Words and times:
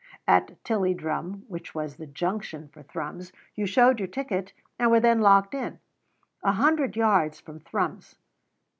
At 0.27 0.57
Tilliedrum, 0.63 1.43
which 1.47 1.75
was 1.75 1.97
the 1.97 2.07
junction 2.07 2.69
for 2.69 2.81
Thrums, 2.81 3.31
you 3.53 3.67
showed 3.67 3.99
your 3.99 4.07
ticket 4.07 4.51
and 4.79 4.89
were 4.89 4.99
then 4.99 5.21
locked 5.21 5.53
in. 5.53 5.77
A 6.41 6.53
hundred 6.53 6.95
yards 6.95 7.39
from 7.39 7.59
Thrums. 7.59 8.15